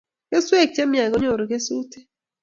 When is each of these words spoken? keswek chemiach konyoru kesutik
keswek 0.29 0.69
chemiach 0.75 1.09
konyoru 1.11 1.45
kesutik 1.49 2.05